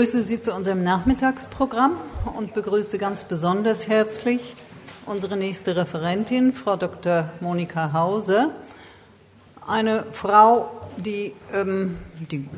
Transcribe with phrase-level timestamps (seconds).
[0.00, 1.96] Ich begrüße Sie zu unserem Nachmittagsprogramm
[2.36, 4.54] und begrüße ganz besonders herzlich
[5.06, 7.30] unsere nächste Referentin, Frau Dr.
[7.40, 8.50] Monika Hause.
[9.66, 11.98] Eine Frau, die, ähm,
[12.30, 12.48] die,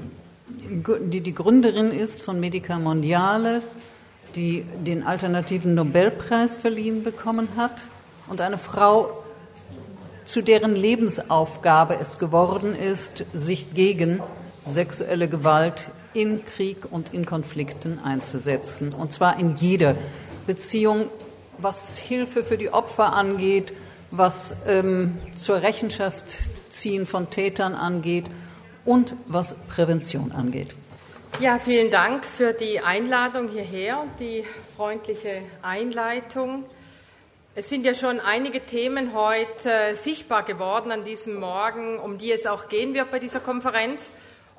[0.50, 3.62] die, die Gründerin ist von Medica Mondiale,
[4.36, 7.84] die den alternativen Nobelpreis verliehen bekommen hat
[8.28, 9.24] und eine Frau,
[10.26, 14.20] zu deren Lebensaufgabe es geworden ist, sich gegen
[14.68, 18.92] sexuelle Gewalt in Krieg und in Konflikten einzusetzen.
[18.92, 19.96] Und zwar in jeder
[20.46, 21.10] Beziehung,
[21.58, 23.72] was Hilfe für die Opfer angeht,
[24.10, 26.38] was ähm, zur Rechenschaft
[26.68, 28.24] ziehen von Tätern angeht
[28.84, 30.74] und was Prävention angeht.
[31.38, 34.44] Ja, vielen Dank für die Einladung hierher und die
[34.76, 36.64] freundliche Einleitung.
[37.54, 42.32] Es sind ja schon einige Themen heute äh, sichtbar geworden an diesem Morgen, um die
[42.32, 44.10] es auch gehen wird bei dieser Konferenz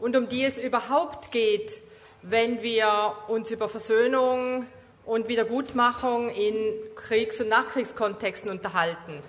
[0.01, 1.81] und um die es überhaupt geht,
[2.23, 4.65] wenn wir uns über Versöhnung
[5.05, 6.55] und Wiedergutmachung in
[6.95, 9.21] Kriegs- und Nachkriegskontexten unterhalten.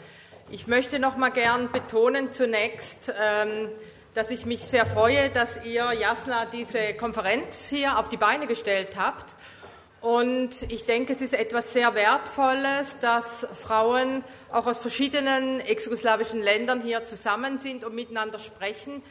[0.50, 3.70] Ich möchte noch mal gern betonen zunächst, ähm,
[4.14, 8.96] dass ich mich sehr freue, dass ihr, Jasna, diese Konferenz hier auf die Beine gestellt
[8.96, 9.36] habt.
[10.00, 16.82] Und ich denke, es ist etwas sehr Wertvolles, dass Frauen auch aus verschiedenen ex-jugoslawischen Ländern
[16.82, 19.02] hier zusammen sind und miteinander sprechen.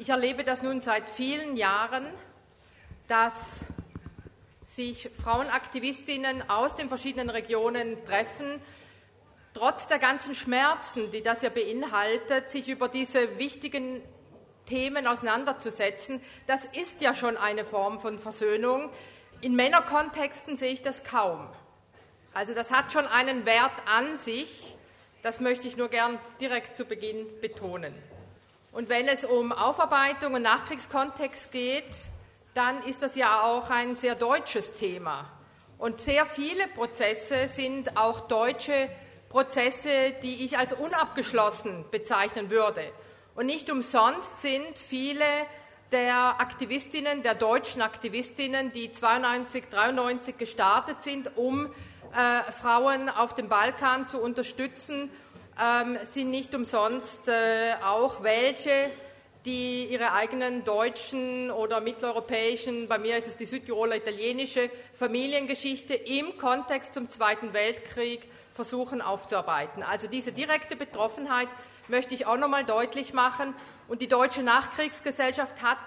[0.00, 2.06] Ich erlebe das nun seit vielen Jahren,
[3.08, 3.62] dass
[4.64, 8.62] sich Frauenaktivistinnen aus den verschiedenen Regionen treffen,
[9.54, 14.00] trotz der ganzen Schmerzen, die das ja beinhaltet, sich über diese wichtigen
[14.66, 16.20] Themen auseinanderzusetzen.
[16.46, 18.90] Das ist ja schon eine Form von Versöhnung.
[19.40, 21.48] In Männerkontexten sehe ich das kaum.
[22.34, 24.76] Also das hat schon einen Wert an sich.
[25.24, 27.92] Das möchte ich nur gern direkt zu Beginn betonen.
[28.78, 31.82] Und wenn es um Aufarbeitung und Nachkriegskontext geht,
[32.54, 35.28] dann ist das ja auch ein sehr deutsches Thema.
[35.78, 38.88] Und sehr viele Prozesse sind auch deutsche
[39.30, 42.82] Prozesse, die ich als unabgeschlossen bezeichnen würde.
[43.34, 45.24] Und nicht umsonst sind viele
[45.90, 53.48] der Aktivistinnen, der deutschen Aktivistinnen, die 92, 93 gestartet sind, um äh, Frauen auf dem
[53.48, 55.10] Balkan zu unterstützen
[55.62, 58.90] ähm, sind nicht umsonst äh, auch welche,
[59.44, 66.36] die ihre eigenen deutschen oder mitteleuropäischen, bei mir ist es die Südtiroler italienische Familiengeschichte im
[66.36, 69.82] Kontext zum Zweiten Weltkrieg versuchen aufzuarbeiten.
[69.82, 71.48] Also diese direkte Betroffenheit
[71.86, 73.54] möchte ich auch noch mal deutlich machen.
[73.86, 75.78] Und die deutsche Nachkriegsgesellschaft hat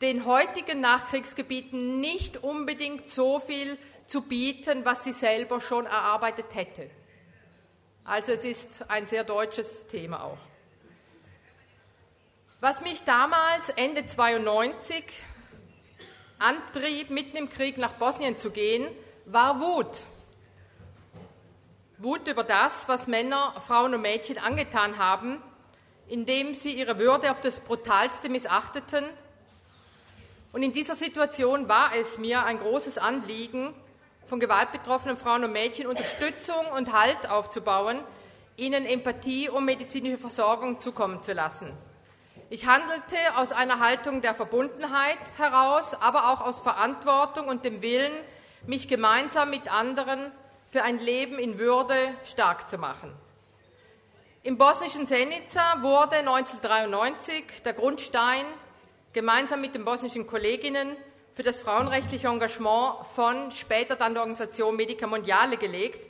[0.00, 6.90] den heutigen Nachkriegsgebieten nicht unbedingt so viel zu bieten, was sie selber schon erarbeitet hätte.
[8.08, 10.38] Also es ist ein sehr deutsches Thema auch.
[12.58, 15.04] Was mich damals, Ende 92,
[16.38, 18.88] antrieb, mitten im Krieg nach Bosnien zu gehen,
[19.26, 20.04] war Wut.
[21.98, 25.42] Wut über das, was Männer, Frauen und Mädchen angetan haben,
[26.06, 29.04] indem sie ihre Würde auf das Brutalste missachteten.
[30.52, 33.74] Und in dieser Situation war es mir ein großes Anliegen,
[34.28, 37.98] von gewaltbetroffenen Frauen und Mädchen Unterstützung und Halt aufzubauen,
[38.56, 41.72] ihnen Empathie und medizinische Versorgung zukommen zu lassen.
[42.50, 48.12] Ich handelte aus einer Haltung der Verbundenheit heraus, aber auch aus Verantwortung und dem Willen,
[48.66, 50.30] mich gemeinsam mit anderen
[50.70, 53.14] für ein Leben in Würde stark zu machen.
[54.42, 58.44] Im bosnischen Senica wurde 1993 der Grundstein
[59.12, 60.96] gemeinsam mit den bosnischen Kolleginnen
[61.38, 66.08] für das frauenrechtliche Engagement von später dann der Organisation Medica Mondiale gelegt.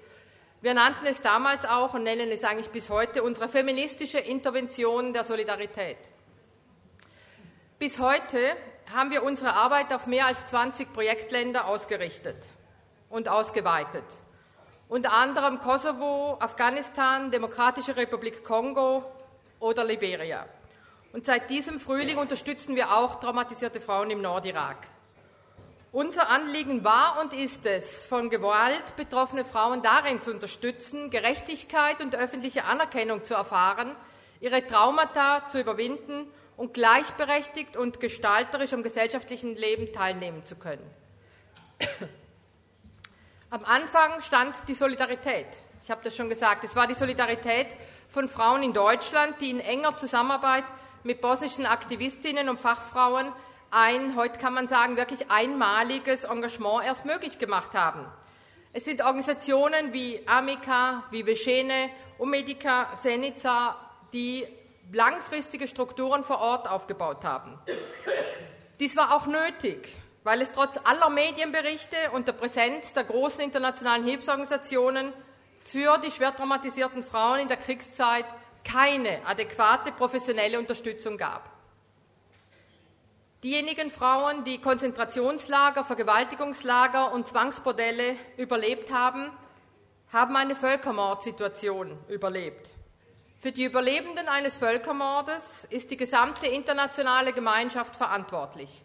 [0.63, 5.25] Wir nannten es damals auch und nennen es eigentlich bis heute unsere feministische Intervention der
[5.25, 5.99] Solidarität.
[7.79, 8.39] Bis heute
[8.91, 12.39] haben wir unsere Arbeit auf mehr als 20 Projektländer ausgerichtet
[13.11, 14.07] und ausgeweitet.
[14.89, 19.05] Unter anderem Kosovo, Afghanistan, Demokratische Republik Kongo
[19.61, 20.47] oder Liberia.
[21.13, 24.89] Und seit diesem Frühling unterstützen wir auch traumatisierte Frauen im Nordirak.
[25.91, 32.15] Unser Anliegen war und ist es, von Gewalt betroffene Frauen darin zu unterstützen, Gerechtigkeit und
[32.15, 33.97] öffentliche Anerkennung zu erfahren,
[34.41, 40.85] ihre Traumata zu überwinden und gleichberechtigt und gestalterisch am gesellschaftlichen Leben teilnehmen zu können.
[43.49, 45.47] Am Anfang stand die Solidarität.
[45.83, 46.65] Ich habe das schon gesagt.
[46.65, 47.69] Es war die Solidarität
[48.11, 50.65] von Frauen in Deutschland, die in enger Zusammenarbeit
[51.03, 53.33] mit bosnischen Aktivistinnen und Fachfrauen
[53.71, 58.07] ein, heute kann man sagen, wirklich einmaliges Engagement erst möglich gemacht haben.
[58.73, 63.77] Es sind Organisationen wie Amica, wie Vecene und Medica Senica,
[64.13, 64.47] die
[64.93, 67.59] langfristige Strukturen vor Ort aufgebaut haben.
[68.81, 69.89] Dies war auch nötig,
[70.25, 75.13] weil es trotz aller Medienberichte und der Präsenz der großen internationalen Hilfsorganisationen
[75.61, 78.27] für die schwer traumatisierten Frauen in der Kriegszeit
[78.65, 81.58] keine adäquate professionelle Unterstützung gab.
[83.45, 89.31] Diejenigen Frauen, die Konzentrationslager, Vergewaltigungslager und Zwangsbordelle überlebt haben,
[90.13, 92.73] haben eine Völkermordsituation überlebt.
[93.41, 98.83] Für die Überlebenden eines Völkermordes ist die gesamte internationale Gemeinschaft verantwortlich.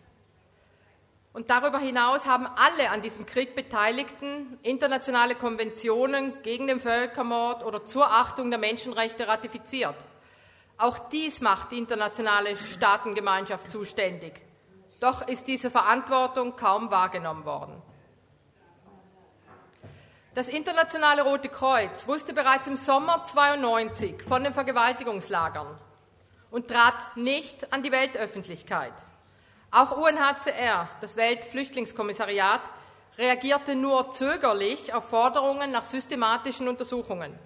[1.33, 7.85] Und darüber hinaus haben alle an diesem Krieg Beteiligten internationale Konventionen gegen den Völkermord oder
[7.85, 9.95] zur Achtung der Menschenrechte ratifiziert.
[10.77, 14.41] Auch dies macht die internationale Staatengemeinschaft zuständig.
[14.99, 17.81] Doch ist diese Verantwortung kaum wahrgenommen worden.
[20.35, 25.77] Das Internationale Rote Kreuz wusste bereits im Sommer 92 von den Vergewaltigungslagern
[26.49, 28.93] und trat nicht an die Weltöffentlichkeit.
[29.69, 32.61] Auch UNHCR, das Weltflüchtlingskommissariat,
[33.17, 37.37] reagierte nur zögerlich auf Forderungen nach systematischen Untersuchungen.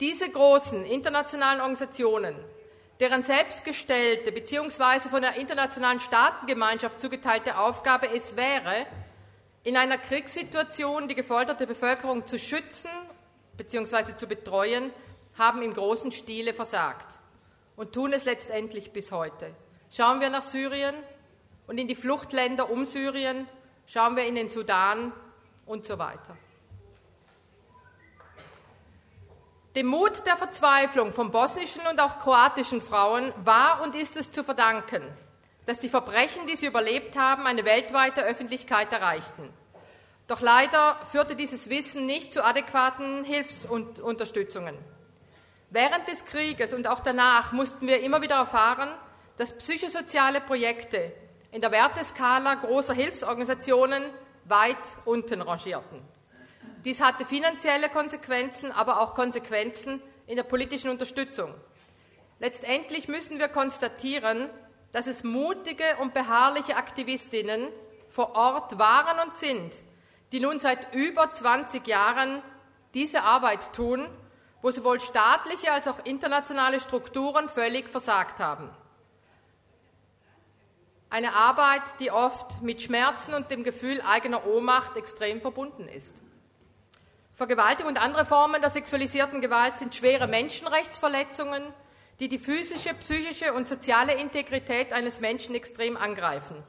[0.00, 2.34] Diese großen internationalen Organisationen,
[3.00, 5.10] deren selbstgestellte bzw.
[5.10, 8.86] von der internationalen Staatengemeinschaft zugeteilte Aufgabe es wäre,
[9.62, 12.90] in einer Kriegssituation die gefolterte Bevölkerung zu schützen
[13.58, 14.16] bzw.
[14.16, 14.90] zu betreuen,
[15.36, 17.18] haben im großen Stile versagt
[17.76, 19.54] und tun es letztendlich bis heute.
[19.90, 20.94] Schauen wir nach Syrien
[21.66, 23.46] und in die Fluchtländer um Syrien,
[23.84, 25.12] schauen wir in den Sudan
[25.66, 26.38] und so weiter.
[29.76, 34.42] Dem Mut der Verzweiflung von bosnischen und auch kroatischen Frauen war und ist es zu
[34.42, 35.02] verdanken,
[35.64, 39.48] dass die Verbrechen, die sie überlebt haben, eine weltweite Öffentlichkeit erreichten.
[40.26, 44.76] Doch leider führte dieses Wissen nicht zu adäquaten Hilfsunterstützungen.
[45.70, 48.88] Während des Krieges und auch danach mussten wir immer wieder erfahren,
[49.36, 51.12] dass psychosoziale Projekte
[51.52, 54.02] in der Werteskala großer Hilfsorganisationen
[54.46, 56.02] weit unten rangierten.
[56.84, 61.54] Dies hatte finanzielle Konsequenzen, aber auch Konsequenzen in der politischen Unterstützung.
[62.38, 64.48] Letztendlich müssen wir konstatieren,
[64.92, 67.68] dass es mutige und beharrliche Aktivistinnen
[68.08, 69.72] vor Ort waren und sind,
[70.32, 72.42] die nun seit über 20 Jahren
[72.94, 74.08] diese Arbeit tun,
[74.62, 78.70] wo sowohl staatliche als auch internationale Strukturen völlig versagt haben.
[81.10, 86.14] Eine Arbeit, die oft mit Schmerzen und dem Gefühl eigener Ohnmacht extrem verbunden ist.
[87.40, 91.62] Vergewaltigung und andere Formen der sexualisierten Gewalt sind schwere Menschenrechtsverletzungen,
[92.20, 96.62] die die physische, psychische und soziale Integrität eines Menschen extrem angreifen.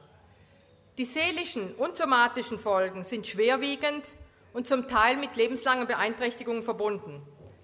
[0.96, 4.08] Die seelischen und somatischen Folgen sind schwerwiegend
[4.54, 7.20] und zum Teil mit lebenslangen Beeinträchtigungen verbunden.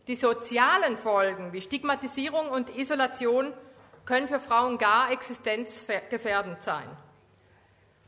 [0.07, 3.55] Die sozialen Folgen wie Stigmatisierung und Isolation
[4.05, 6.95] können für Frauen gar existenzgefährdend sein.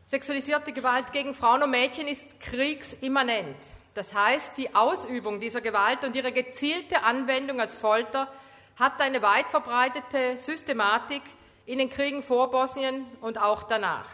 [0.04, 3.56] Sexualisierte Gewalt gegen Frauen und Mädchen ist kriegsimmanent.
[3.94, 8.32] Das heißt, die Ausübung dieser Gewalt und ihre gezielte Anwendung als Folter
[8.78, 11.22] hat eine weit verbreitete Systematik
[11.66, 14.06] in den Kriegen vor Bosnien und auch danach.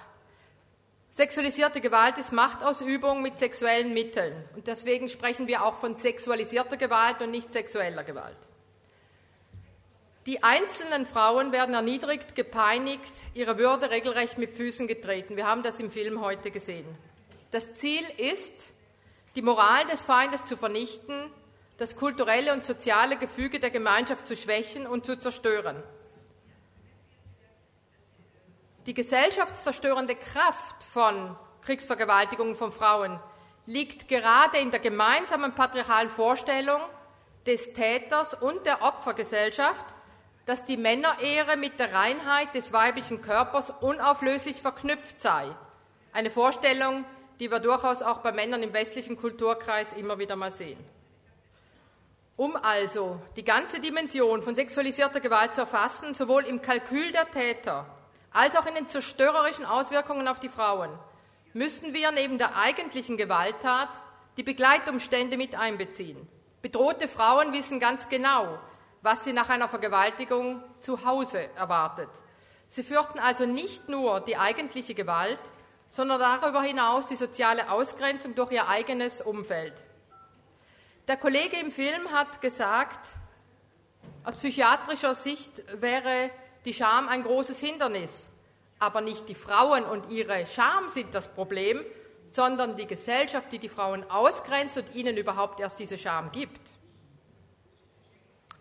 [1.11, 4.37] Sexualisierte Gewalt ist Machtausübung mit sexuellen Mitteln.
[4.55, 8.37] Und deswegen sprechen wir auch von sexualisierter Gewalt und nicht sexueller Gewalt.
[10.27, 15.37] Die einzelnen Frauen werden erniedrigt, gepeinigt, ihre Würde regelrecht mit Füßen getreten.
[15.37, 16.87] Wir haben das im Film heute gesehen.
[17.51, 18.73] Das Ziel ist,
[19.37, 21.31] die Moral des Feindes zu vernichten,
[21.77, 25.83] das kulturelle und soziale Gefüge der Gemeinschaft zu schwächen und zu zerstören.
[28.87, 33.21] Die gesellschaftszerstörende Kraft von Kriegsvergewaltigungen von Frauen
[33.67, 36.81] liegt gerade in der gemeinsamen patriarchalen Vorstellung
[37.45, 39.85] des Täters und der Opfergesellschaft,
[40.47, 45.55] dass die Männerehre mit der Reinheit des weiblichen Körpers unauflöslich verknüpft sei.
[46.13, 47.05] Eine Vorstellung,
[47.41, 50.79] die wir durchaus auch bei Männern im westlichen Kulturkreis immer wieder mal sehen.
[52.37, 57.87] Um also die ganze Dimension von sexualisierter Gewalt zu erfassen, sowohl im Kalkül der Täter
[58.33, 60.91] als auch in den zerstörerischen Auswirkungen auf die Frauen,
[61.55, 63.89] müssen wir neben der eigentlichen Gewalttat
[64.37, 66.29] die Begleitumstände mit einbeziehen.
[66.61, 68.59] Bedrohte Frauen wissen ganz genau,
[69.01, 72.11] was sie nach einer Vergewaltigung zu Hause erwartet.
[72.69, 75.41] Sie fürchten also nicht nur die eigentliche Gewalt,
[75.91, 79.75] sondern darüber hinaus die soziale Ausgrenzung durch ihr eigenes Umfeld.
[81.09, 83.07] Der Kollege im Film hat gesagt,
[84.25, 86.31] aus psychiatrischer Sicht wäre
[86.65, 88.29] die Scham ein großes Hindernis,
[88.79, 91.85] aber nicht die Frauen und ihre Scham sind das Problem,
[92.27, 96.61] sondern die Gesellschaft, die die Frauen ausgrenzt und ihnen überhaupt erst diese Scham gibt.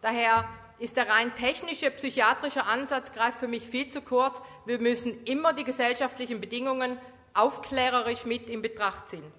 [0.01, 4.41] Daher ist der rein technische psychiatrische Ansatz greift für mich viel zu kurz.
[4.65, 6.99] Wir müssen immer die gesellschaftlichen Bedingungen
[7.35, 9.31] aufklärerisch mit in Betracht ziehen.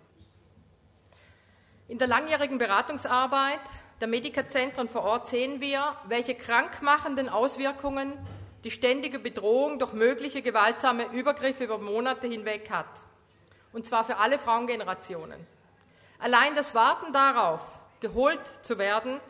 [1.89, 3.61] In der langjährigen Beratungsarbeit
[4.01, 8.13] der Medikazentren vor Ort sehen wir, welche krankmachenden Auswirkungen
[8.65, 12.87] die ständige Bedrohung durch mögliche gewaltsame Übergriffe über Monate hinweg hat.
[13.73, 15.47] Und zwar für alle Frauengenerationen.
[16.19, 17.61] Allein das Warten darauf,
[18.01, 19.21] geholt zu werden,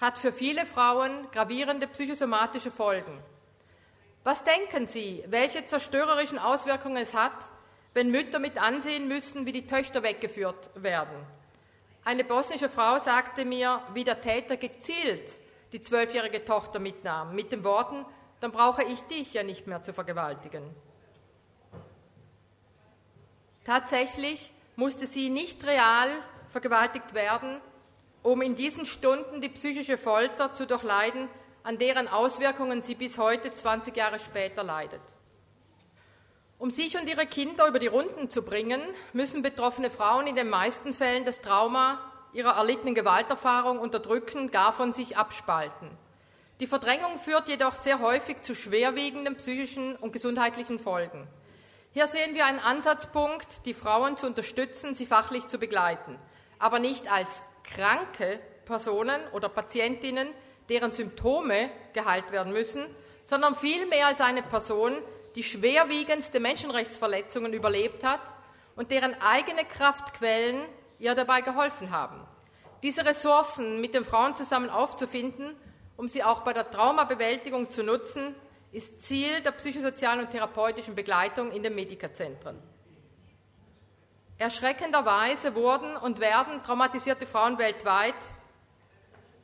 [0.00, 3.18] hat für viele Frauen gravierende psychosomatische Folgen.
[4.22, 7.32] Was denken Sie, welche zerstörerischen Auswirkungen es hat,
[7.94, 11.16] wenn Mütter mit ansehen müssen, wie die Töchter weggeführt werden?
[12.04, 15.38] Eine bosnische Frau sagte mir, wie der Täter gezielt
[15.72, 18.04] die zwölfjährige Tochter mitnahm, mit den Worten,
[18.40, 20.62] dann brauche ich dich ja nicht mehr zu vergewaltigen.
[23.64, 26.08] Tatsächlich musste sie nicht real
[26.50, 27.60] vergewaltigt werden,
[28.22, 31.28] um in diesen Stunden die psychische Folter zu durchleiden,
[31.62, 35.00] an deren Auswirkungen sie bis heute 20 Jahre später leidet.
[36.64, 38.80] Um sich und ihre Kinder über die Runden zu bringen,
[39.12, 42.00] müssen betroffene Frauen in den meisten Fällen das Trauma
[42.32, 45.90] ihrer erlittenen Gewalterfahrung unterdrücken, gar von sich abspalten.
[46.60, 51.28] Die Verdrängung führt jedoch sehr häufig zu schwerwiegenden psychischen und gesundheitlichen Folgen.
[51.92, 56.18] Hier sehen wir einen Ansatzpunkt, die Frauen zu unterstützen, sie fachlich zu begleiten,
[56.58, 60.28] aber nicht als kranke Personen oder Patientinnen,
[60.70, 62.86] deren Symptome geheilt werden müssen,
[63.26, 64.94] sondern vielmehr als eine Person,
[65.34, 68.20] die schwerwiegendste Menschenrechtsverletzungen überlebt hat
[68.76, 70.62] und deren eigene Kraftquellen
[70.98, 72.20] ihr dabei geholfen haben.
[72.82, 75.56] Diese Ressourcen mit den Frauen zusammen aufzufinden,
[75.96, 78.34] um sie auch bei der Traumabewältigung zu nutzen,
[78.72, 82.60] ist Ziel der psychosozialen und therapeutischen Begleitung in den Medikazentren.
[84.36, 88.14] Erschreckenderweise wurden und werden traumatisierte Frauen weltweit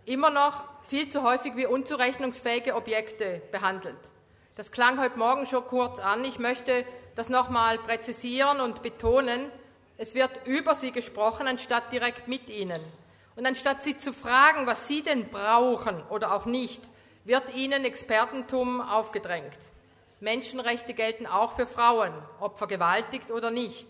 [0.05, 4.11] immer noch viel zu häufig wie unzurechnungsfähige Objekte behandelt.
[4.61, 6.23] Das klang heute Morgen schon kurz an.
[6.23, 9.50] Ich möchte das nochmal präzisieren und betonen.
[9.97, 12.79] Es wird über sie gesprochen, anstatt direkt mit ihnen.
[13.37, 16.83] Und anstatt sie zu fragen, was sie denn brauchen oder auch nicht,
[17.25, 19.57] wird ihnen Expertentum aufgedrängt.
[20.21, 23.88] Menschenrechte gelten auch für Frauen, ob vergewaltigt oder nicht.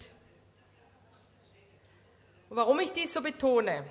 [2.48, 3.84] Warum ich dies so betone?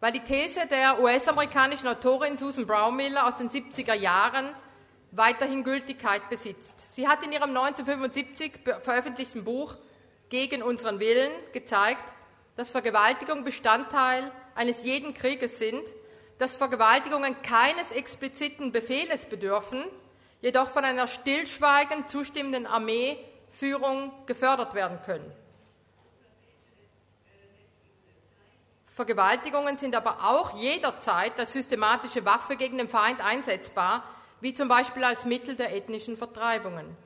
[0.00, 4.54] Weil die These der US-amerikanischen Autorin Susan Brownmiller aus den 70er Jahren
[5.12, 6.94] weiterhin Gültigkeit besitzt.
[6.94, 9.76] Sie hat in ihrem 1975 veröffentlichten Buch
[10.28, 12.04] Gegen unseren Willen gezeigt,
[12.54, 15.82] dass Vergewaltigung Bestandteil eines jeden Krieges sind,
[16.38, 19.84] dass Vergewaltigungen keines expliziten Befehles bedürfen,
[20.40, 25.32] jedoch von einer stillschweigend zustimmenden Armeeführung gefördert werden können.
[28.86, 34.04] Vergewaltigungen sind aber auch jederzeit als systematische Waffe gegen den Feind einsetzbar,
[34.40, 36.96] wie zum Beispiel als Mittel der ethnischen Vertreibungen.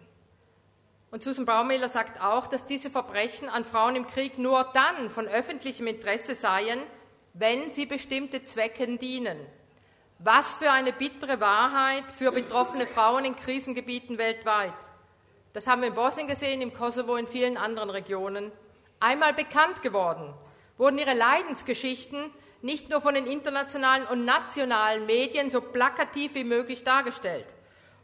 [1.11, 5.29] Und Susan Baumiller sagt auch, dass diese Verbrechen an Frauen im Krieg nur dann von
[5.29, 6.83] öffentlichem Interesse seien,
[7.35, 9.39] wenn sie bestimmte Zwecken dienen.
[10.19, 14.75] Was für eine bittere Wahrheit für betroffene Frauen in Krisengebieten weltweit.
[15.53, 18.51] Das haben wir in Bosnien gesehen, im Kosovo, in vielen anderen Regionen.
[18.99, 20.35] Einmal bekannt geworden
[20.79, 22.31] wurden ihre Leidensgeschichten
[22.65, 27.47] nicht nur von den internationalen und nationalen Medien so plakativ wie möglich dargestellt.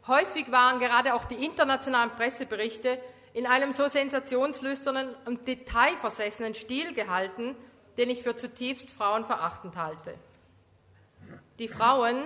[0.05, 2.99] Häufig waren gerade auch die internationalen Presseberichte
[3.33, 7.55] in einem so sensationslüsternen und detailversessenen Stil gehalten,
[7.97, 10.13] den ich für zutiefst frauenverachtend halte.
[11.57, 12.17] Die Frauen,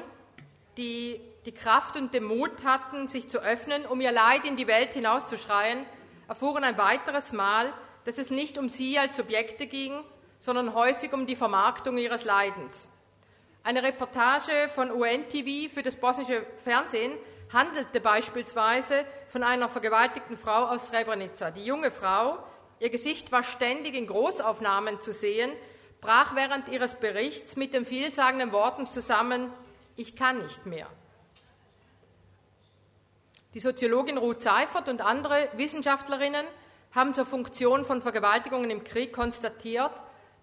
[0.78, 4.68] die die Kraft und den Mut hatten, sich zu öffnen, um ihr Leid in die
[4.68, 5.86] Welt hinauszuschreien,
[6.28, 7.72] erfuhren ein weiteres Mal,
[8.04, 10.04] dass es nicht um sie als Subjekte ging,
[10.46, 12.88] sondern häufig um die Vermarktung ihres Leidens.
[13.64, 17.18] Eine Reportage von UNTV für das bosnische Fernsehen
[17.52, 21.50] handelte beispielsweise von einer vergewaltigten Frau aus Srebrenica.
[21.50, 22.38] Die junge Frau,
[22.80, 25.52] ihr Gesicht war ständig in Großaufnahmen zu sehen,
[26.00, 29.52] brach während ihres Berichts mit den vielsagenden Worten zusammen,
[29.96, 30.88] ich kann nicht mehr.
[33.56, 36.46] Die Soziologin Ruth Seifert und andere Wissenschaftlerinnen
[36.94, 39.92] haben zur Funktion von Vergewaltigungen im Krieg konstatiert,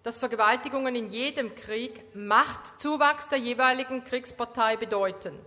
[0.03, 5.39] dass Vergewaltigungen in jedem Krieg Machtzuwachs der jeweiligen Kriegspartei bedeuten.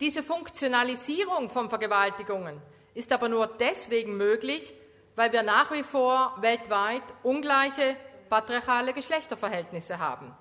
[0.00, 2.60] Diese Funktionalisierung von Vergewaltigungen
[2.94, 4.74] ist aber nur deswegen möglich,
[5.14, 7.96] weil wir nach wie vor weltweit ungleiche
[8.28, 10.34] patriarchale Geschlechterverhältnisse haben.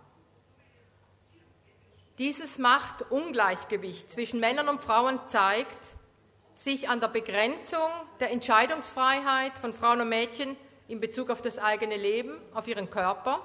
[2.18, 5.88] Dieses Machtungleichgewicht zwischen Männern und Frauen zeigt
[6.54, 10.56] sich an der Begrenzung der Entscheidungsfreiheit von Frauen und Mädchen
[10.94, 13.42] in Bezug auf das eigene Leben, auf ihren Körper,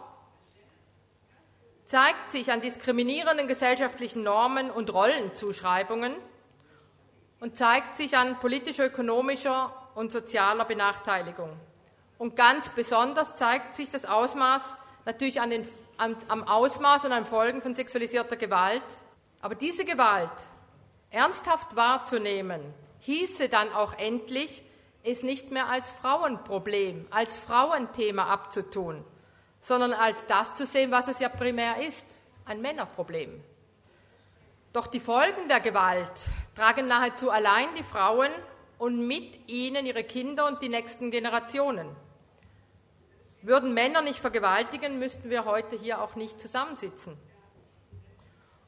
[1.86, 6.14] zeigt sich an diskriminierenden gesellschaftlichen Normen und Rollenzuschreibungen
[7.40, 11.50] und zeigt sich an politisch-ökonomischer und sozialer Benachteiligung.
[12.18, 14.76] Und ganz besonders zeigt sich das Ausmaß
[15.06, 18.82] natürlich an den, am, am Ausmaß und an Folgen von sexualisierter Gewalt.
[19.40, 20.30] Aber diese Gewalt
[21.10, 22.60] ernsthaft wahrzunehmen,
[23.00, 24.62] hieße dann auch endlich,
[25.02, 29.04] es nicht mehr als Frauenproblem, als Frauenthema abzutun,
[29.60, 32.06] sondern als das zu sehen, was es ja primär ist,
[32.44, 33.42] ein Männerproblem.
[34.72, 36.12] Doch die Folgen der Gewalt
[36.54, 38.30] tragen nahezu allein die Frauen
[38.78, 41.88] und mit ihnen ihre Kinder und die nächsten Generationen.
[43.42, 47.16] Würden Männer nicht vergewaltigen, müssten wir heute hier auch nicht zusammensitzen.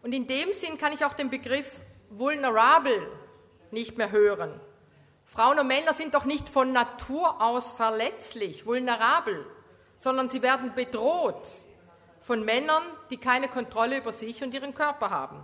[0.02, 1.70] Und in dem Sinn kann ich auch den Begriff
[2.08, 3.06] vulnerable
[3.70, 4.60] nicht mehr hören.
[5.32, 9.46] Frauen und Männer sind doch nicht von Natur aus verletzlich, vulnerabel,
[9.94, 11.48] sondern sie werden bedroht
[12.20, 15.40] von Männern, die keine Kontrolle über sich und ihren Körper haben.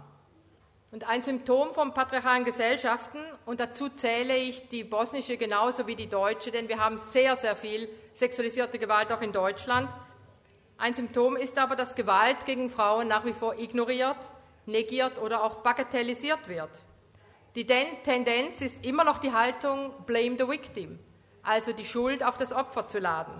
[0.90, 6.08] Und ein Symptom von patriarchalen Gesellschaften, und dazu zähle ich die bosnische genauso wie die
[6.08, 9.88] deutsche, denn wir haben sehr, sehr viel sexualisierte Gewalt auch in Deutschland.
[10.78, 14.18] Ein Symptom ist aber, dass Gewalt gegen Frauen nach wie vor ignoriert,
[14.66, 16.70] negiert oder auch bagatellisiert wird.
[17.56, 20.98] Die Tendenz ist immer noch die Haltung Blame the Victim,
[21.42, 23.32] also die Schuld auf das Opfer zu laden.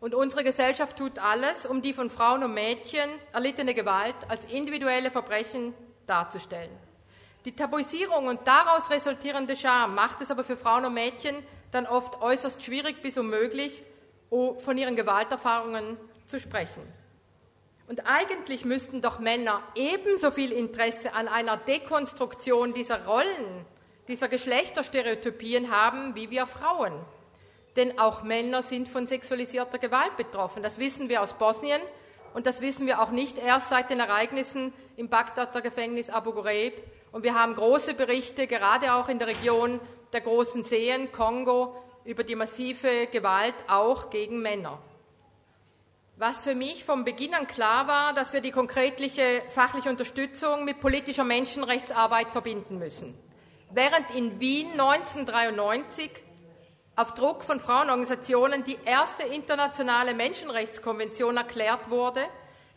[0.00, 5.10] Und unsere Gesellschaft tut alles, um die von Frauen und Mädchen erlittene Gewalt als individuelle
[5.10, 5.74] Verbrechen
[6.06, 6.74] darzustellen.
[7.44, 11.36] Die Tabuisierung und daraus resultierende Scham macht es aber für Frauen und Mädchen
[11.72, 13.82] dann oft äußerst schwierig bis unmöglich,
[14.30, 16.82] von ihren Gewalterfahrungen zu sprechen.
[17.86, 23.66] Und eigentlich müssten doch Männer ebenso viel Interesse an einer Dekonstruktion dieser Rollen,
[24.08, 26.92] dieser Geschlechterstereotypien haben, wie wir Frauen.
[27.76, 30.62] Denn auch Männer sind von sexualisierter Gewalt betroffen.
[30.62, 31.80] Das wissen wir aus Bosnien
[32.32, 36.74] und das wissen wir auch nicht erst seit den Ereignissen im Bagdader Gefängnis Abu Ghraib.
[37.12, 39.78] Und wir haben große Berichte, gerade auch in der Region
[40.12, 44.78] der großen Seen, Kongo, über die massive Gewalt auch gegen Männer.
[46.16, 50.78] Was für mich vom Beginn an klar war, dass wir die konkretliche fachliche Unterstützung mit
[50.78, 53.18] politischer Menschenrechtsarbeit verbinden müssen.
[53.70, 56.08] Während in Wien 1993
[56.94, 62.22] auf Druck von Frauenorganisationen die erste internationale Menschenrechtskonvention erklärt wurde,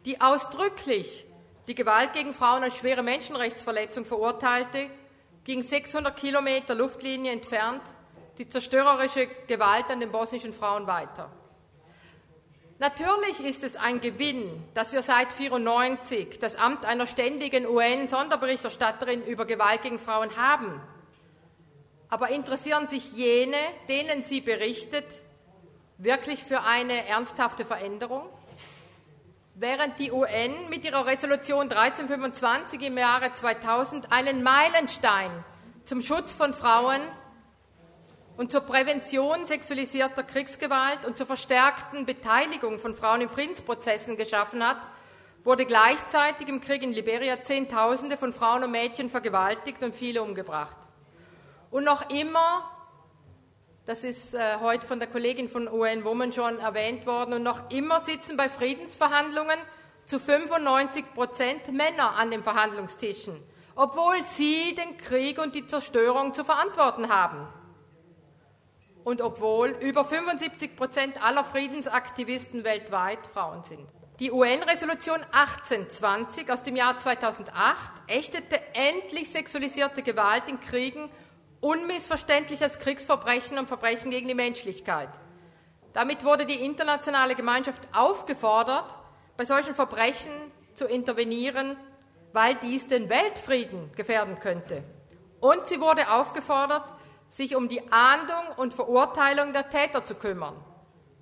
[0.05, 1.27] die ausdrücklich
[1.67, 4.89] die Gewalt gegen Frauen als schwere Menschenrechtsverletzung verurteilte,
[5.43, 7.83] ging 600 Kilometer Luftlinie entfernt
[8.39, 11.29] die zerstörerische Gewalt an den bosnischen Frauen weiter.
[12.79, 19.45] Natürlich ist es ein Gewinn, dass wir seit 1994 das Amt einer ständigen UN-Sonderberichterstatterin über
[19.45, 20.79] Gewalt gegen Frauen haben.
[22.09, 23.57] Aber interessieren sich jene,
[23.89, 25.05] denen sie berichtet,
[25.97, 28.29] wirklich für eine ernsthafte Veränderung?
[29.55, 35.31] Während die UN mit ihrer Resolution 1325 im Jahre 2000 einen Meilenstein
[35.83, 37.01] zum Schutz von Frauen
[38.37, 44.77] und zur Prävention sexualisierter Kriegsgewalt und zur verstärkten Beteiligung von Frauen in Friedensprozessen geschaffen hat,
[45.43, 50.77] wurde gleichzeitig im Krieg in Liberia Zehntausende von Frauen und Mädchen vergewaltigt und viele umgebracht.
[51.71, 52.69] Und noch immer,
[53.85, 57.71] das ist äh, heute von der Kollegin von UN Women schon erwähnt worden, und noch
[57.71, 59.57] immer sitzen bei Friedensverhandlungen
[60.05, 63.41] zu 95 Prozent Männer an den Verhandlungstischen,
[63.75, 67.47] obwohl sie den Krieg und die Zerstörung zu verantworten haben
[69.07, 73.87] und obwohl über 75 Prozent aller Friedensaktivisten weltweit Frauen sind.
[74.19, 77.53] Die UN-Resolution 1820 aus dem Jahr 2008
[78.07, 81.09] ächtete endlich sexualisierte Gewalt in Kriegen
[81.61, 85.11] unmissverständlich als Kriegsverbrechen und Verbrechen gegen die Menschlichkeit.
[85.93, 88.93] Damit wurde die internationale Gemeinschaft aufgefordert,
[89.37, 90.33] bei solchen Verbrechen
[90.73, 91.77] zu intervenieren,
[92.33, 94.83] weil dies den Weltfrieden gefährden könnte.
[95.39, 96.91] Und sie wurde aufgefordert,
[97.29, 100.55] sich um die Ahndung und Verurteilung der Täter zu kümmern.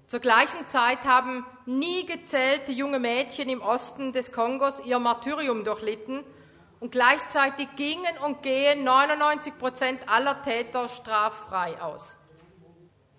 [0.07, 6.23] Zur gleichen Zeit haben nie gezählte junge Mädchen im Osten des Kongos ihr Martyrium durchlitten
[6.79, 12.15] und gleichzeitig gingen und gehen 99 Prozent aller Täter straffrei aus.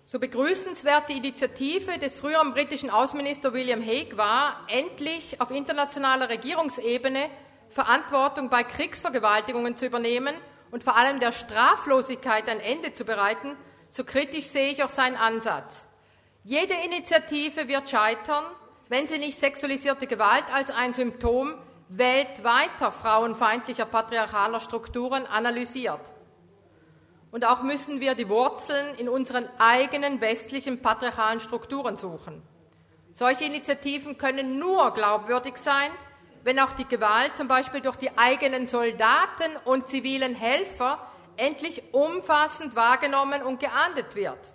[0.05, 7.29] So begrüßenswert die Initiative des früheren britischen Außenministers William Hague war, endlich auf internationaler Regierungsebene
[7.69, 10.33] Verantwortung bei Kriegsvergewaltigungen zu übernehmen
[10.71, 13.55] und vor allem der Straflosigkeit ein Ende zu bereiten,
[13.89, 15.85] so kritisch sehe ich auch seinen Ansatz.
[16.43, 18.43] Jede Initiative wird scheitern,
[18.89, 21.53] wenn sie nicht sexualisierte Gewalt als ein Symptom
[21.89, 26.01] weltweiter frauenfeindlicher patriarchaler Strukturen analysiert.
[27.31, 32.41] Und auch müssen wir die Wurzeln in unseren eigenen westlichen patriarchalen Strukturen suchen.
[33.11, 35.91] Solche Initiativen können nur glaubwürdig sein,
[36.47, 40.97] wenn auch die Gewalt zum Beispiel durch die eigenen Soldaten und zivilen Helfer
[41.35, 44.53] endlich umfassend wahrgenommen und geahndet wird.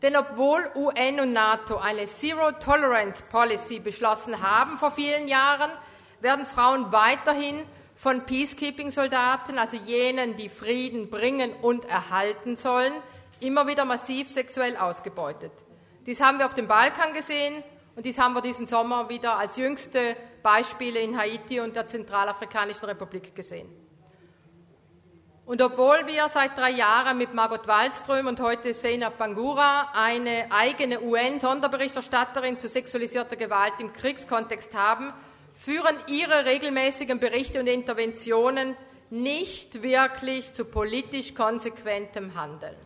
[0.00, 5.70] Denn obwohl UN und NATO eine Zero Tolerance Policy beschlossen haben vor vielen Jahren,
[6.20, 7.62] werden Frauen weiterhin
[7.94, 12.94] von Peacekeeping-Soldaten, also jenen, die Frieden bringen und erhalten sollen,
[13.40, 15.52] immer wieder massiv sexuell ausgebeutet.
[16.06, 17.62] Dies haben wir auf dem Balkan gesehen
[17.98, 22.84] und dies haben wir diesen Sommer wieder als jüngste Beispiele in Haiti und der Zentralafrikanischen
[22.84, 23.68] Republik gesehen.
[25.44, 31.00] Und obwohl wir seit drei Jahren mit Margot Wallström und heute Sena Pangura eine eigene
[31.00, 35.12] UN-Sonderberichterstatterin zu sexualisierter Gewalt im Kriegskontext haben,
[35.52, 38.76] führen ihre regelmäßigen Berichte und Interventionen
[39.10, 42.76] nicht wirklich zu politisch konsequentem Handeln.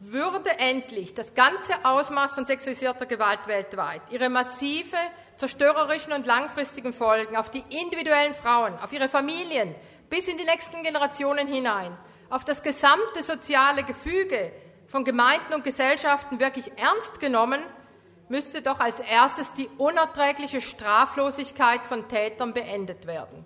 [0.00, 4.96] Würde endlich das ganze Ausmaß von sexualisierter Gewalt weltweit, ihre massive,
[5.36, 9.74] zerstörerischen und langfristigen Folgen auf die individuellen Frauen, auf ihre Familien,
[10.08, 11.96] bis in die nächsten Generationen hinein,
[12.30, 14.52] auf das gesamte soziale Gefüge
[14.86, 17.60] von Gemeinden und Gesellschaften wirklich ernst genommen,
[18.28, 23.44] müsste doch als erstes die unerträgliche Straflosigkeit von Tätern beendet werden.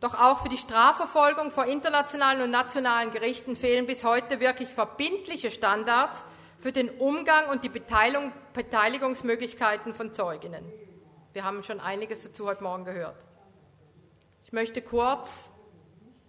[0.00, 5.50] Doch auch für die Strafverfolgung vor internationalen und nationalen Gerichten fehlen bis heute wirklich verbindliche
[5.50, 6.24] Standards
[6.60, 10.64] für den Umgang und die Beteiligungsmöglichkeiten von Zeuginnen.
[11.32, 13.24] Wir haben schon einiges dazu heute Morgen gehört.
[14.44, 15.48] Ich möchte kurz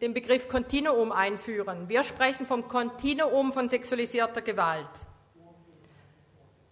[0.01, 1.89] den Begriff Kontinuum einführen.
[1.89, 4.89] Wir sprechen vom Kontinuum von sexualisierter Gewalt,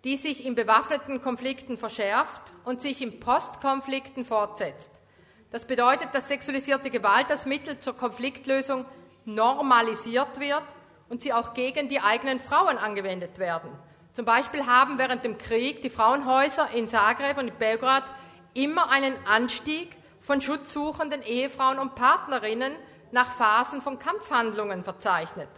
[0.03, 4.91] die sich in bewaffneten Konflikten verschärft und sich in Postkonflikten fortsetzt.
[5.49, 8.85] Das bedeutet, dass sexualisierte Gewalt als Mittel zur Konfliktlösung
[9.25, 10.63] normalisiert wird
[11.09, 13.69] und sie auch gegen die eigenen Frauen angewendet werden.
[14.11, 18.03] Zum Beispiel haben während dem Krieg die Frauenhäuser in Zagreb und in Belgrad
[18.53, 22.75] immer einen Anstieg von schutzsuchenden Ehefrauen und Partnerinnen
[23.11, 25.49] nach Phasen von Kampfhandlungen verzeichnet.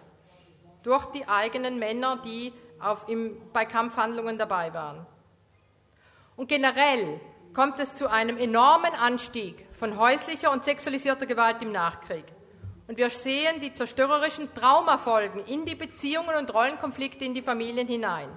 [0.84, 5.06] Durch die eigenen Männer, die auf, im, bei Kampfhandlungen dabei waren.
[6.36, 7.20] Und generell
[7.54, 12.26] kommt es zu einem enormen Anstieg von häuslicher und sexualisierter Gewalt im Nachkrieg.
[12.88, 18.30] Und wir sehen die zerstörerischen Traumafolgen in die Beziehungen und Rollenkonflikte in die Familien hinein.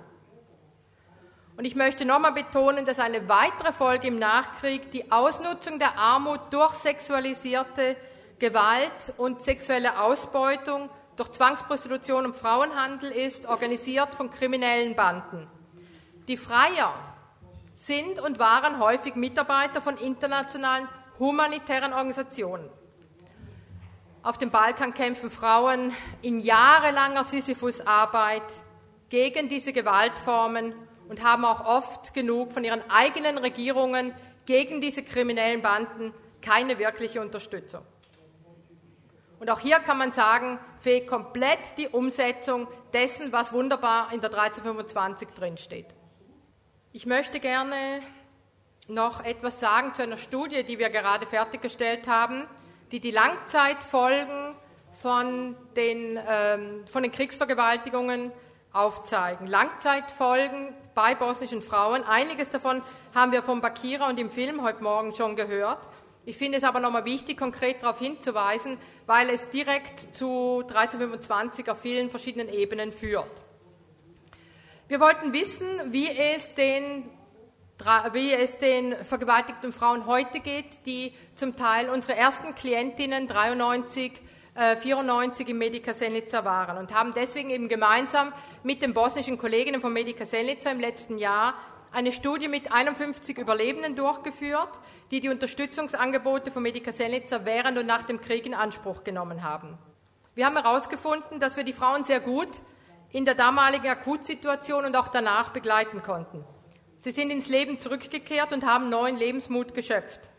[1.57, 6.41] Und ich möchte nochmal betonen, dass eine weitere Folge im Nachkrieg die Ausnutzung der Armut
[6.51, 7.97] durch sexualisierte
[8.39, 15.47] Gewalt und sexuelle Ausbeutung durch Zwangsprostitution und Frauenhandel ist, organisiert von kriminellen Banden.
[16.27, 16.95] Die Freier
[17.83, 22.71] sind und waren häufig Mitarbeiter von internationalen humanitären Organisationen.
[24.23, 25.93] Auf dem Balkan kämpfen Frauen
[26.23, 28.45] in jahrelanger Sisyphusarbeit
[29.09, 30.75] gegen diese Gewaltformen
[31.09, 34.15] und haben auch oft genug von ihren eigenen Regierungen
[34.47, 37.83] gegen diese kriminellen Banden keine wirkliche Unterstützung.
[39.41, 44.31] Und auch hier kann man sagen, fehlt komplett die Umsetzung dessen, was wunderbar in der
[44.31, 45.87] 1325 drinsteht.
[46.95, 48.01] Ich möchte gerne
[48.87, 52.47] noch etwas sagen zu einer Studie, die wir gerade fertiggestellt haben,
[52.91, 54.55] die die Langzeitfolgen
[55.01, 58.31] von den, ähm, von den Kriegsvergewaltigungen
[58.75, 59.47] aufzeigen.
[59.47, 62.05] Langzeitfolgen bei bosnischen Frauen.
[62.05, 62.83] Einiges davon
[63.15, 65.89] haben wir von Bakira und im Film heute Morgen schon gehört.
[66.27, 68.77] Ich finde es aber nochmal wichtig, konkret darauf hinzuweisen,
[69.07, 73.31] weil es direkt zu 1325 auf vielen verschiedenen Ebenen führt.
[74.93, 77.09] Wir wollten wissen, wie es den,
[78.13, 84.13] wie es den vergewaltigten Frauen heute geht, die zum Teil unsere ersten Klientinnen 93
[84.83, 89.95] 94 im Medica Senica waren und haben deswegen eben gemeinsam mit den bosnischen Kolleginnen von
[89.95, 91.55] Medica Senica im letzten Jahr
[91.91, 94.79] eine Studie mit 51 Überlebenden durchgeführt,
[95.11, 99.79] die die Unterstützungsangebote von Medica Senica während und nach dem Krieg in Anspruch genommen haben.
[100.35, 102.61] Wir haben herausgefunden, dass wir die Frauen sehr gut
[103.13, 106.45] in der damaligen Akutsituation und auch danach begleiten konnten.
[106.97, 110.31] Sie sind ins Leben zurückgekehrt und haben neuen Lebensmut geschöpft.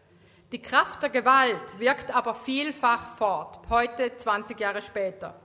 [0.51, 5.39] Die Kraft der Gewalt wirkt aber vielfach fort, heute 20 Jahre später.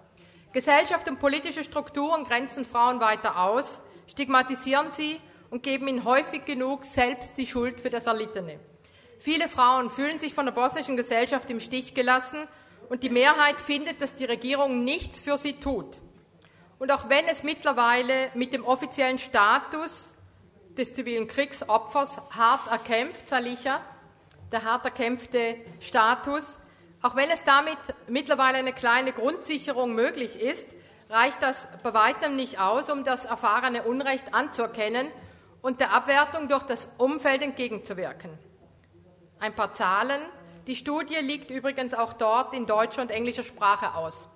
[0.53, 6.85] Gesellschaft und politische Strukturen grenzen Frauen weiter aus, stigmatisieren sie und geben ihnen häufig genug
[6.85, 8.59] selbst die Schuld für das Erlittene.
[9.19, 12.47] Viele Frauen fühlen sich von der bosnischen Gesellschaft im Stich gelassen
[12.89, 16.01] und die Mehrheit findet, dass die Regierung nichts für sie tut.
[16.79, 20.13] Und auch wenn es mittlerweile mit dem offiziellen Status
[20.77, 23.81] des zivilen Kriegsopfers hart erkämpft, Salicha,
[24.53, 26.61] der hart erkämpfte Status,
[27.03, 30.69] auch wenn es damit mittlerweile eine kleine Grundsicherung möglich ist,
[31.11, 35.09] reicht das bei weitem nicht aus, um das erfahrene Unrecht anzuerkennen
[35.63, 38.31] und der Abwertung durch das Umfeld entgegenzuwirken.
[39.41, 40.21] Ein paar Zahlen.
[40.67, 44.27] Die Studie liegt übrigens auch dort in deutscher und englischer Sprache aus.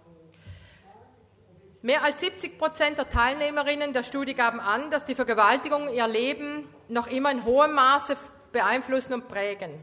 [1.85, 6.69] Mehr als 70 Prozent der Teilnehmerinnen der Studie gaben an, dass die Vergewaltigungen ihr Leben
[6.87, 8.17] noch immer in hohem Maße
[8.53, 9.83] beeinflussen und prägen.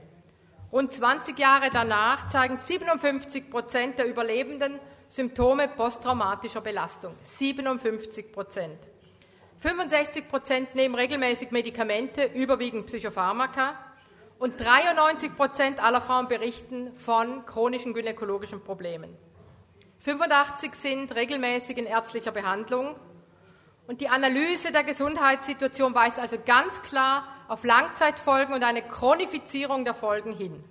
[0.72, 7.14] Rund 20 Jahre danach zeigen 57 Prozent der Überlebenden Symptome posttraumatischer Belastung.
[7.22, 8.80] 57 Prozent.
[9.58, 13.74] 65 Prozent nehmen regelmäßig Medikamente, überwiegend Psychopharmaka.
[14.38, 19.18] Und 93 Prozent aller Frauen berichten von chronischen gynäkologischen Problemen.
[20.00, 22.96] 85 sind regelmäßig in ärztlicher Behandlung.
[23.86, 29.96] Und die Analyse der Gesundheitssituation weist also ganz klar auf Langzeitfolgen und eine Chronifizierung der
[29.96, 30.64] Folgen hin.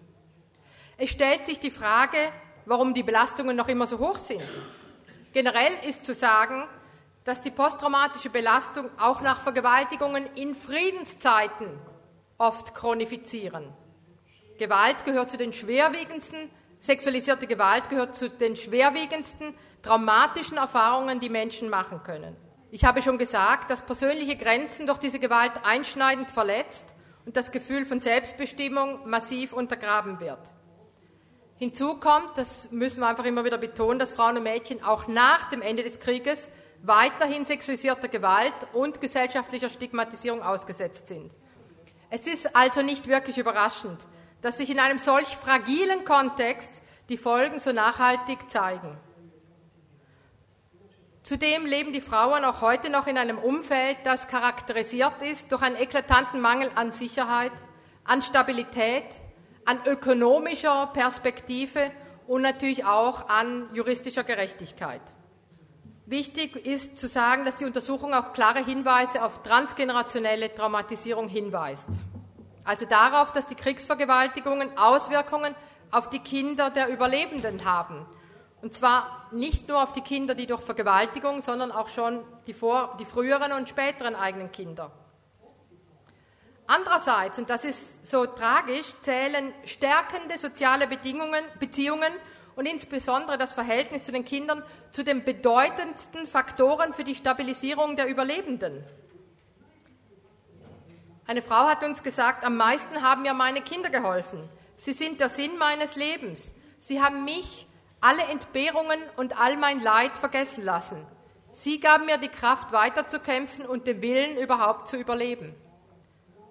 [0.97, 2.17] Es stellt sich die Frage,
[2.65, 4.43] warum die Belastungen noch immer so hoch sind.
[5.33, 6.67] Generell ist zu sagen,
[7.25, 11.69] dass die posttraumatische Belastung auch nach Vergewaltigungen in Friedenszeiten
[12.39, 13.73] oft chronifizieren.
[14.59, 21.69] Gewalt gehört zu den schwerwiegendsten, sexualisierte Gewalt gehört zu den schwerwiegendsten traumatischen Erfahrungen, die Menschen
[21.69, 22.37] machen können.
[22.71, 26.85] Ich habe schon gesagt, dass persönliche Grenzen durch diese Gewalt einschneidend verletzt
[27.25, 30.41] und das Gefühl von Selbstbestimmung massiv untergraben wird.
[31.57, 35.49] Hinzu kommt, das müssen wir einfach immer wieder betonen, dass Frauen und Mädchen auch nach
[35.51, 36.49] dem Ende des Krieges
[36.83, 41.33] weiterhin sexualisierter Gewalt und gesellschaftlicher Stigmatisierung ausgesetzt sind.
[42.11, 43.99] Es ist also nicht wirklich überraschend,
[44.41, 48.99] dass sich in einem solch fragilen Kontext die Folgen so nachhaltig zeigen.
[51.23, 55.77] Zudem leben die Frauen auch heute noch in einem Umfeld, das charakterisiert ist durch einen
[55.77, 57.53] eklatanten Mangel an Sicherheit,
[58.05, 59.05] an Stabilität,
[59.67, 61.91] an ökonomischer Perspektive
[62.27, 65.03] und natürlich auch an juristischer Gerechtigkeit.
[66.07, 71.91] Wichtig ist zu sagen, dass die Untersuchung auch klare Hinweise auf transgenerationelle Traumatisierung hinweist.
[72.69, 75.55] Also darauf, dass die Kriegsvergewaltigungen Auswirkungen
[75.91, 78.05] auf die Kinder der Überlebenden haben.
[78.61, 82.95] Und zwar nicht nur auf die Kinder, die durch Vergewaltigung, sondern auch schon die, vor,
[83.01, 84.91] die früheren und späteren eigenen Kinder.
[86.67, 92.13] Andererseits, und das ist so tragisch, zählen stärkende soziale Bedingungen, Beziehungen
[92.55, 98.09] und insbesondere das Verhältnis zu den Kindern zu den bedeutendsten Faktoren für die Stabilisierung der
[98.09, 98.85] Überlebenden.
[101.29, 104.49] Eine Frau hat uns gesagt, am meisten haben mir meine Kinder geholfen.
[104.77, 106.55] Sie sind der Sinn meines Lebens.
[106.81, 107.67] Sie haben mich,
[108.01, 111.07] alle Entbehrungen und all mein Leid vergessen lassen.
[111.53, 115.55] Sie gaben mir die Kraft, weiterzukämpfen und den Willen, überhaupt zu überleben.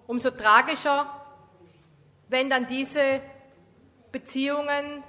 [0.06, 1.12] Umso tragischer,
[2.28, 3.20] wenn dann diese
[4.12, 5.02] Beziehungen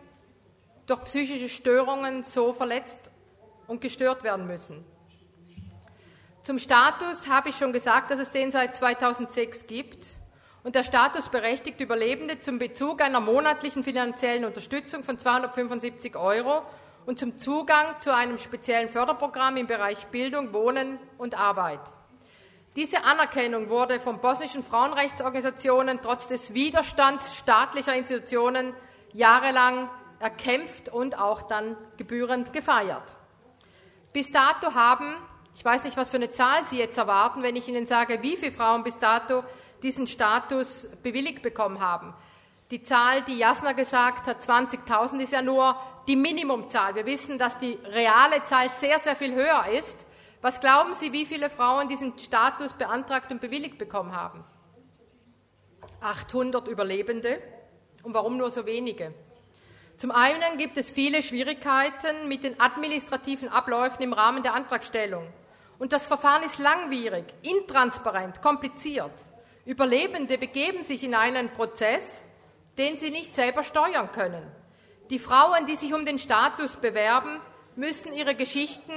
[0.88, 3.12] durch psychische Störungen so verletzt
[3.68, 4.84] und gestört werden müssen.
[6.50, 10.08] Zum Status habe ich schon gesagt, dass es den seit 2006 gibt.
[10.64, 16.64] Und der Status berechtigt Überlebende zum Bezug einer monatlichen finanziellen Unterstützung von 275 Euro
[17.06, 21.82] und zum Zugang zu einem speziellen Förderprogramm im Bereich Bildung, Wohnen und Arbeit.
[22.76, 28.74] Diese Anerkennung wurde von bosnischen Frauenrechtsorganisationen trotz des Widerstands staatlicher Institutionen
[29.14, 33.04] jahrelang erkämpft und auch dann gebührend gefeiert.
[34.14, 35.16] Bis dato haben,
[35.56, 38.38] ich weiß nicht, was für eine Zahl Sie jetzt erwarten, wenn ich Ihnen sage, wie
[38.38, 39.44] viele Frauen bis dato
[39.84, 42.14] diesen Status bewilligt bekommen haben.
[42.72, 45.76] Die Zahl, die Jasna gesagt hat, 20.000, ist ja nur
[46.08, 46.96] die Minimumzahl.
[46.96, 50.06] Wir wissen, dass die reale Zahl sehr, sehr viel höher ist.
[50.42, 54.46] Was glauben Sie, wie viele Frauen diesen Status beantragt und bewilligt bekommen haben?
[56.02, 57.42] 800 Überlebende.
[58.04, 59.14] Und warum nur so wenige?
[60.00, 65.28] Zum einen gibt es viele Schwierigkeiten mit den administrativen Abläufen im Rahmen der Antragstellung.
[65.78, 69.12] Und das Verfahren ist langwierig, intransparent, kompliziert.
[69.66, 72.24] Überlebende begeben sich in einen Prozess,
[72.78, 74.50] den sie nicht selber steuern können.
[75.10, 77.42] Die Frauen, die sich um den Status bewerben,
[77.76, 78.94] müssen ihre Geschichten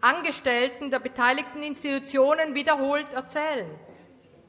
[0.00, 3.70] Angestellten der beteiligten Institutionen wiederholt erzählen.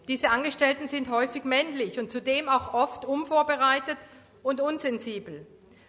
[0.07, 3.99] Diese Angestellten sind häufig männlich und zudem auch oft unvorbereitet
[4.41, 5.45] und unsensibel.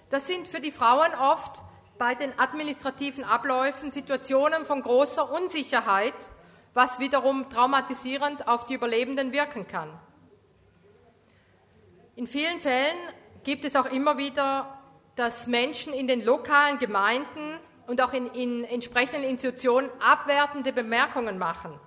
[0.08, 1.62] Das sind für die Frauen oft
[1.98, 6.14] bei den administrativen Abläufen Situationen von großer Unsicherheit,
[6.74, 9.90] was wiederum traumatisierend auf die Überlebenden wirken kann.
[12.14, 12.96] In vielen Fällen
[13.44, 14.78] gibt es auch immer wieder,
[15.16, 21.78] dass Menschen in den lokalen Gemeinden und auch in, in entsprechenden Institutionen abwertende Bemerkungen machen.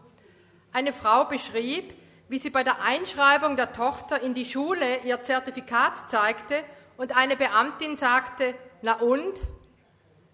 [0.74, 1.94] Eine Frau beschrieb,
[2.28, 6.64] wie sie bei der Einschreibung der Tochter in die Schule ihr Zertifikat zeigte
[7.00, 9.40] und eine Beamtin sagte, na und?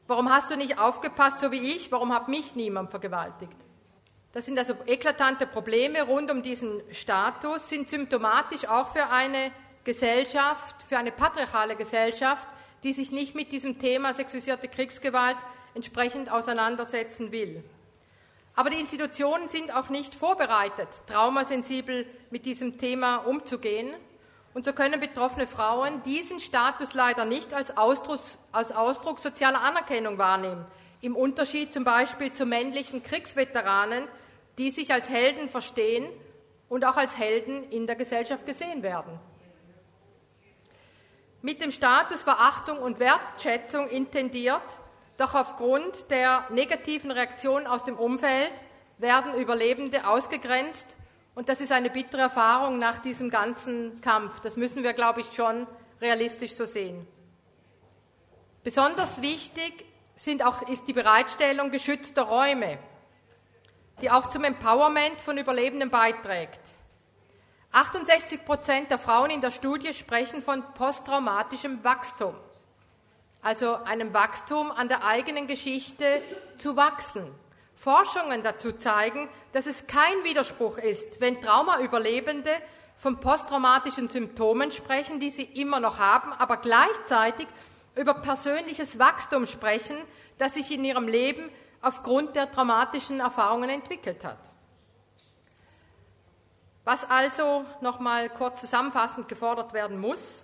[0.08, 1.91] Warum hast du nicht aufgepasst, so wie ich?
[1.91, 3.56] Warum hat mich niemand vergewaltigt?
[4.32, 9.51] Das sind also eklatante Probleme rund um diesen Status, sind symptomatisch auch für eine
[9.84, 12.47] Gesellschaft, für eine patriarchale Gesellschaft,
[12.84, 15.38] die sich nicht mit diesem Thema sexualisierte Kriegsgewalt
[15.75, 17.63] entsprechend auseinandersetzen will.
[18.56, 23.93] Aber die Institutionen sind auch nicht vorbereitet, traumasensibel mit diesem Thema umzugehen.
[24.55, 28.21] Und so können betroffene Frauen diesen Status leider nicht als Ausdruck,
[28.53, 30.65] als Ausdruck sozialer Anerkennung wahrnehmen.
[31.01, 34.07] Im Unterschied zum Beispiel zu männlichen Kriegsveteranen,
[34.57, 36.07] die sich als Helden verstehen
[36.69, 39.19] und auch als Helden in der Gesellschaft gesehen werden.
[41.41, 44.63] Mit dem Status Verachtung und Wertschätzung intendiert
[45.17, 48.53] doch aufgrund der negativen Reaktion aus dem Umfeld
[48.99, 50.95] werden Überlebende ausgegrenzt.
[51.36, 54.39] Und das ist eine bittere Erfahrung nach diesem ganzen Kampf.
[54.39, 55.67] Das müssen wir, glaube ich, schon
[56.02, 57.06] realistisch so sehen.
[58.63, 62.80] Besonders wichtig sind auch, ist die Bereitstellung geschützter Räume,
[64.02, 66.62] die auch zum Empowerment von Überlebenden beiträgt.
[67.74, 72.36] 68 Prozent der Frauen in der Studie sprechen von posttraumatischem Wachstum
[73.45, 76.19] also einem Wachstum an der eigenen Geschichte
[76.58, 77.32] zu wachsen.
[77.75, 82.51] Forschungen dazu zeigen, dass es kein Widerspruch ist, wenn Traumaüberlebende
[82.95, 87.47] von posttraumatischen Symptomen sprechen, die sie immer noch haben, aber gleichzeitig
[87.95, 89.97] über persönliches Wachstum sprechen,
[90.38, 91.49] das sich in ihrem Leben
[91.81, 94.39] aufgrund der traumatischen Erfahrungen entwickelt hat.
[96.83, 100.43] Was also nochmal kurz zusammenfassend gefordert werden muss,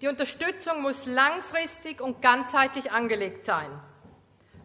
[0.00, 3.68] die Unterstützung muss langfristig und ganzheitlich angelegt sein,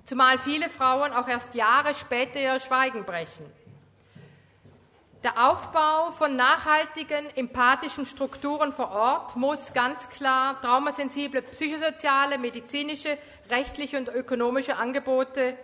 [0.06, 3.46] zumal viele Frauen auch erst Jahre später ihr Schweigen brechen.
[5.24, 13.18] Der Aufbau von nachhaltigen, empathischen Strukturen vor Ort muss ganz klar traumasensible psychosoziale, medizinische,
[13.50, 15.58] rechtliche und ökonomische Angebote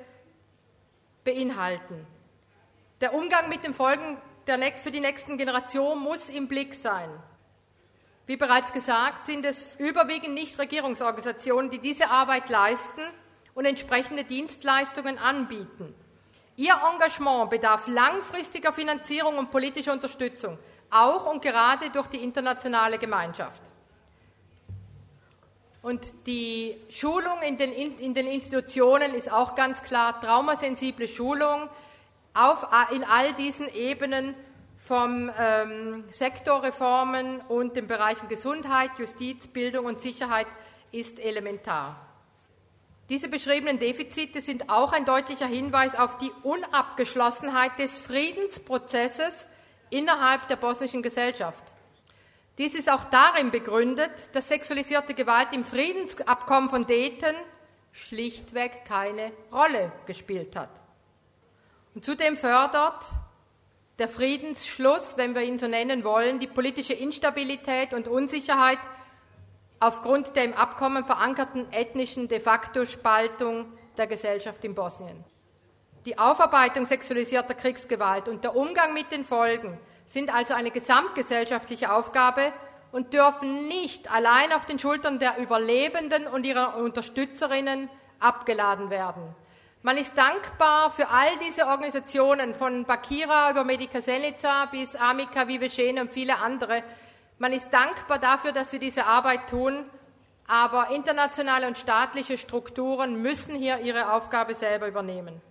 [1.25, 2.07] beinhalten.
[3.01, 4.17] Der Umgang mit den Folgen
[4.81, 7.09] für die nächsten Generationen muss im Blick sein.
[8.25, 13.01] Wie bereits gesagt, sind es überwiegend Nichtregierungsorganisationen, die diese Arbeit leisten
[13.59, 15.93] und entsprechende Dienstleistungen anbieten.
[16.55, 20.57] Ihr Engagement bedarf langfristiger Finanzierung und politischer Unterstützung,
[20.89, 23.61] auch und gerade durch die internationale Gemeinschaft.
[25.81, 31.67] Und die Schulung in den, in den Institutionen ist auch ganz klar traumasensible Schulung
[32.33, 34.35] auf, in all diesen Ebenen
[34.77, 40.47] vom ähm, Sektorreformen und den Bereichen Gesundheit, Justiz, Bildung und Sicherheit
[40.93, 42.08] ist elementar.
[43.09, 49.47] Diese beschriebenen Defizite sind auch ein deutlicher Hinweis auf die Unabgeschlossenheit des Friedensprozesses
[49.89, 51.63] innerhalb der bosnischen Gesellschaft.
[52.59, 57.33] Dies ist auch darin begründet, dass sexualisierte Gewalt im Friedensabkommen von Dayton
[57.91, 60.69] schlichtweg keine Rolle gespielt hat.
[61.95, 63.05] Und zudem fördert
[63.97, 68.79] der Friedensschluss, wenn wir ihn so nennen wollen, die politische Instabilität und Unsicherheit
[69.79, 75.23] aufgrund der im Abkommen verankerten ethnischen de facto Spaltung der Gesellschaft in Bosnien.
[76.05, 82.53] Die Aufarbeitung sexualisierter Kriegsgewalt und der Umgang mit den Folgen sind also eine gesamtgesellschaftliche Aufgabe
[82.91, 87.89] und dürfen nicht allein auf den Schultern der Überlebenden und ihrer Unterstützerinnen
[88.19, 89.35] abgeladen werden.
[89.81, 96.01] Man ist dankbar für all diese Organisationen, von Bakira über Medica Senica bis Amica, Vivecene
[96.01, 96.83] und viele andere.
[97.39, 99.85] Man ist dankbar dafür, dass sie diese Arbeit tun,
[100.45, 105.41] aber internationale und staatliche Strukturen müssen hier ihre Aufgabe selber übernehmen.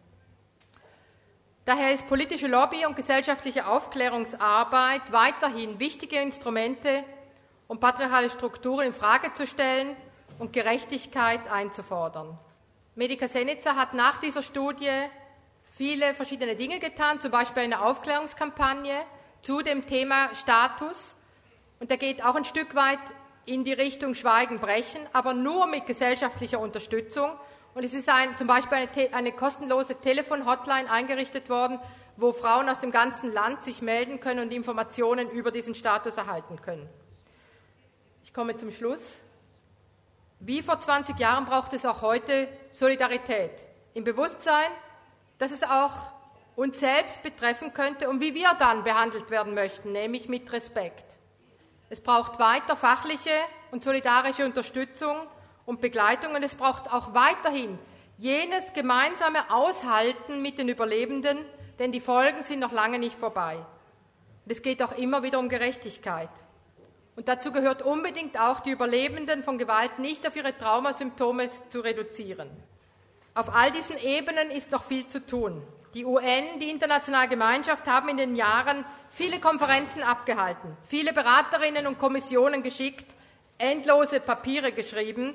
[1.64, 7.04] Daher ist politische Lobby und gesellschaftliche Aufklärungsarbeit weiterhin wichtige Instrumente,
[7.68, 9.96] um patriarchale Strukturen in Frage zu stellen
[10.38, 12.38] und Gerechtigkeit einzufordern.
[12.94, 14.90] Medica Senica hat nach dieser Studie
[15.76, 18.94] viele verschiedene Dinge getan, zum Beispiel eine Aufklärungskampagne
[19.40, 21.14] zu dem Thema Status.
[21.80, 22.98] Und der geht auch ein Stück weit
[23.46, 27.30] in die Richtung Schweigen brechen, aber nur mit gesellschaftlicher Unterstützung.
[27.74, 31.78] Und es ist ein, zum Beispiel eine, eine kostenlose Telefon-Hotline eingerichtet worden,
[32.16, 36.60] wo Frauen aus dem ganzen Land sich melden können und Informationen über diesen Status erhalten
[36.60, 36.88] können.
[38.24, 39.02] Ich komme zum Schluss.
[40.40, 43.52] Wie vor 20 Jahren braucht es auch heute Solidarität
[43.94, 44.70] im Bewusstsein,
[45.38, 45.92] dass es auch
[46.56, 51.17] uns selbst betreffen könnte und wie wir dann behandelt werden möchten, nämlich mit Respekt.
[51.90, 53.30] Es braucht weiter fachliche
[53.70, 55.16] und solidarische Unterstützung
[55.64, 57.78] und Begleitung und es braucht auch weiterhin
[58.18, 61.38] jenes gemeinsame Aushalten mit den Überlebenden,
[61.78, 63.56] denn die Folgen sind noch lange nicht vorbei.
[64.44, 66.30] Und es geht auch immer wieder um Gerechtigkeit.
[67.16, 72.48] Und dazu gehört unbedingt auch, die Überlebenden von Gewalt nicht auf ihre Traumasymptome zu reduzieren.
[73.34, 75.62] Auf all diesen Ebenen ist noch viel zu tun.
[75.94, 81.98] Die UN, die internationale Gemeinschaft, haben in den Jahren viele Konferenzen abgehalten, viele Beraterinnen und
[81.98, 83.06] Kommissionen geschickt,
[83.56, 85.34] endlose Papiere geschrieben.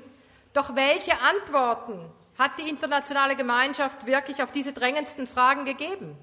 [0.52, 1.98] Doch welche Antworten
[2.38, 6.16] hat die internationale Gemeinschaft wirklich auf diese drängendsten Fragen gegeben.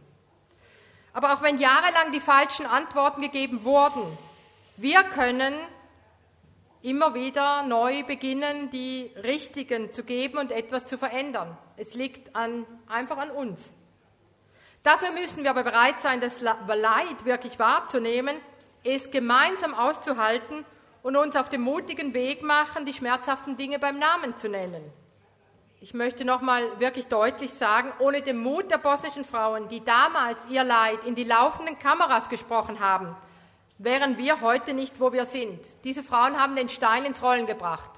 [1.13, 4.01] Aber auch wenn jahrelang die falschen Antworten gegeben wurden,
[4.77, 5.53] wir können
[6.81, 11.57] immer wieder neu beginnen, die richtigen zu geben und etwas zu verändern.
[11.77, 13.73] Es liegt an, einfach an uns.
[14.83, 18.35] Dafür müssen wir aber bereit sein, das Leid wirklich wahrzunehmen,
[18.83, 20.65] es gemeinsam auszuhalten
[21.03, 24.83] und uns auf dem mutigen Weg machen, die schmerzhaften Dinge beim Namen zu nennen.
[25.83, 30.63] Ich möchte nochmal wirklich deutlich sagen, ohne den Mut der bosnischen Frauen, die damals ihr
[30.63, 33.15] Leid in die laufenden Kameras gesprochen haben,
[33.79, 35.59] wären wir heute nicht, wo wir sind.
[35.83, 37.89] Diese Frauen haben den Stein ins Rollen gebracht.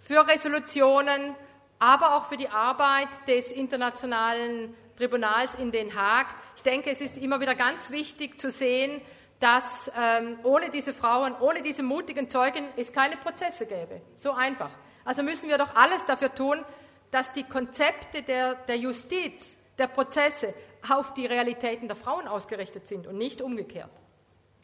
[0.00, 1.34] Für Resolutionen,
[1.80, 6.26] aber auch für die Arbeit des Internationalen Tribunals in Den Haag.
[6.56, 9.00] Ich denke, es ist immer wieder ganz wichtig zu sehen,
[9.40, 14.00] dass ähm, ohne diese Frauen, ohne diese mutigen Zeugen es keine Prozesse gäbe.
[14.14, 14.70] So einfach.
[15.04, 16.64] Also müssen wir doch alles dafür tun,
[17.10, 20.54] dass die Konzepte der, der Justiz, der Prozesse
[20.88, 23.90] auf die Realitäten der Frauen ausgerichtet sind und nicht umgekehrt.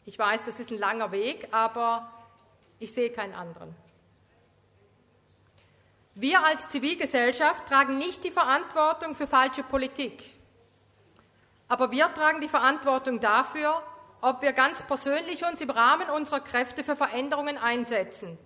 [0.05, 2.11] Ich weiß, das ist ein langer Weg, aber
[2.79, 3.75] ich sehe keinen anderen.
[6.15, 10.23] Wir als Zivilgesellschaft tragen nicht die Verantwortung für falsche Politik,
[11.67, 13.81] aber wir tragen die Verantwortung dafür,
[14.21, 18.37] ob wir ganz persönlich uns im Rahmen unserer Kräfte für Veränderungen einsetzen,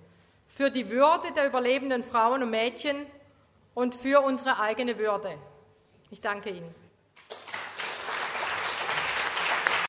[0.47, 3.05] für die Würde der überlebenden Frauen und Mädchen
[3.74, 5.38] und für unsere eigene Würde.
[6.09, 6.87] Ich danke Ihnen.